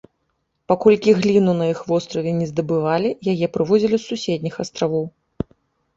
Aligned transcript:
Паколькі 0.71 1.13
гліну 1.17 1.53
на 1.59 1.67
іх 1.73 1.83
востраве 1.91 2.31
не 2.39 2.47
здабывалі, 2.53 3.09
яе 3.35 3.51
прывозілі 3.59 3.95
з 3.99 4.03
суседніх 4.11 4.55
астравоў. 4.65 5.05